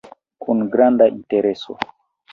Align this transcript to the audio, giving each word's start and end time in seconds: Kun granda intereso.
Kun 0.45 0.63
granda 0.75 1.09
intereso. 1.13 1.77